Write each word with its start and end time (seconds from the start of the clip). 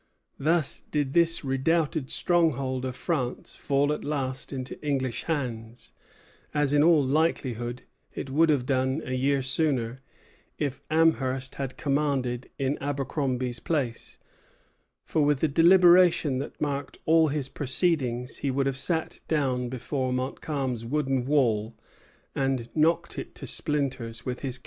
Thus 0.39 0.79
did 0.89 1.13
this 1.13 1.45
redoubted 1.45 2.09
stronghold 2.09 2.85
of 2.85 2.95
France 2.95 3.55
fall 3.55 3.93
at 3.93 4.03
last 4.03 4.51
into 4.51 4.83
English 4.83 5.25
hands, 5.25 5.93
as 6.55 6.73
in 6.73 6.81
all 6.81 7.05
likelihood 7.05 7.83
it 8.15 8.27
would 8.31 8.49
have 8.49 8.65
done 8.65 9.03
a 9.05 9.13
year 9.13 9.43
sooner, 9.43 9.99
if 10.57 10.81
Amherst 10.89 11.53
had 11.61 11.77
commanded 11.77 12.49
in 12.57 12.79
Abercromby's 12.81 13.59
place; 13.59 14.17
for, 15.05 15.21
with 15.21 15.39
the 15.41 15.47
deliberation 15.47 16.39
that 16.39 16.59
marked 16.59 16.97
all 17.05 17.27
his 17.27 17.47
proceedings, 17.47 18.37
he 18.37 18.49
would 18.49 18.65
have 18.65 18.77
sat 18.77 19.21
down 19.27 19.69
before 19.69 20.11
Montcalm's 20.11 20.83
wooden 20.83 21.25
wall 21.25 21.75
and 22.33 22.67
knocked 22.75 23.19
it 23.19 23.35
to 23.35 23.45
splinters 23.45 24.25
with 24.25 24.39
his 24.39 24.57
cannon. 24.57 24.59